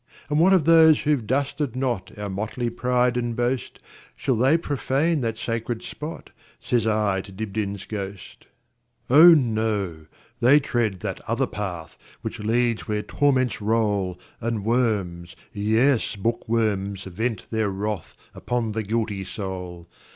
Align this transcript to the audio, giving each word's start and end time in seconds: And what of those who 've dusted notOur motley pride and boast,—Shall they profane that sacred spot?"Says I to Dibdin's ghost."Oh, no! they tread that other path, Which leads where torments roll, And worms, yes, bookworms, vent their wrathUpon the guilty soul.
And 0.31 0.39
what 0.39 0.51
of 0.51 0.63
those 0.65 1.01
who 1.01 1.15
've 1.15 1.27
dusted 1.27 1.73
notOur 1.75 2.27
motley 2.27 2.71
pride 2.71 3.17
and 3.17 3.35
boast,—Shall 3.35 4.35
they 4.35 4.57
profane 4.57 5.21
that 5.21 5.37
sacred 5.37 5.83
spot?"Says 5.83 6.87
I 6.87 7.21
to 7.21 7.31
Dibdin's 7.31 7.85
ghost."Oh, 7.85 9.35
no! 9.35 10.07
they 10.39 10.59
tread 10.59 11.01
that 11.01 11.21
other 11.29 11.45
path, 11.45 11.99
Which 12.23 12.39
leads 12.39 12.87
where 12.87 13.03
torments 13.03 13.61
roll, 13.61 14.17
And 14.39 14.65
worms, 14.65 15.35
yes, 15.53 16.15
bookworms, 16.15 17.03
vent 17.03 17.45
their 17.51 17.69
wrathUpon 17.71 18.73
the 18.73 18.81
guilty 18.81 19.23
soul. 19.23 19.87